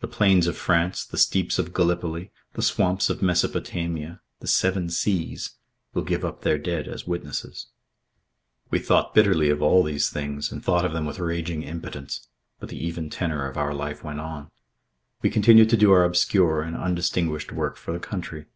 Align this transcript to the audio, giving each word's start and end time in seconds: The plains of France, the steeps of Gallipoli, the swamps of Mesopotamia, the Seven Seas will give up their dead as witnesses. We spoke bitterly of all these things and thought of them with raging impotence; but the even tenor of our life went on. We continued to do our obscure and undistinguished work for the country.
The 0.00 0.08
plains 0.08 0.48
of 0.48 0.56
France, 0.56 1.04
the 1.04 1.16
steeps 1.16 1.56
of 1.56 1.72
Gallipoli, 1.72 2.32
the 2.54 2.60
swamps 2.60 3.08
of 3.08 3.22
Mesopotamia, 3.22 4.20
the 4.40 4.48
Seven 4.48 4.88
Seas 4.90 5.58
will 5.94 6.02
give 6.02 6.24
up 6.24 6.40
their 6.42 6.58
dead 6.58 6.88
as 6.88 7.06
witnesses. 7.06 7.68
We 8.70 8.80
spoke 8.82 9.14
bitterly 9.14 9.48
of 9.48 9.62
all 9.62 9.84
these 9.84 10.10
things 10.10 10.50
and 10.50 10.60
thought 10.60 10.84
of 10.84 10.92
them 10.92 11.06
with 11.06 11.20
raging 11.20 11.62
impotence; 11.62 12.26
but 12.58 12.68
the 12.70 12.84
even 12.84 13.10
tenor 13.10 13.48
of 13.48 13.56
our 13.56 13.72
life 13.72 14.02
went 14.02 14.18
on. 14.18 14.50
We 15.22 15.30
continued 15.30 15.70
to 15.70 15.76
do 15.76 15.92
our 15.92 16.02
obscure 16.02 16.62
and 16.62 16.74
undistinguished 16.76 17.52
work 17.52 17.76
for 17.76 17.92
the 17.92 18.00
country. 18.00 18.46